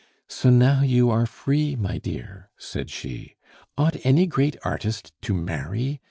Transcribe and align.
"So 0.27 0.49
now 0.49 0.81
you 0.81 1.11
are 1.11 1.27
free, 1.27 1.75
my 1.75 1.99
dear," 1.99 2.49
said 2.57 2.89
she. 2.89 3.35
"Ought 3.77 4.03
any 4.03 4.25
great 4.25 4.55
artist 4.65 5.13
to 5.21 5.31
marry? 5.35 5.99